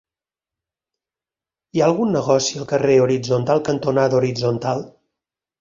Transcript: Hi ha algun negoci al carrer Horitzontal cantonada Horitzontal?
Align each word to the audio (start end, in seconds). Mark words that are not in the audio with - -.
Hi 1.75 1.83
ha 1.83 1.89
algun 1.89 2.17
negoci 2.19 2.57
al 2.63 2.67
carrer 2.73 2.97
Horitzontal 3.05 3.63
cantonada 3.71 4.21
Horitzontal? 4.23 4.87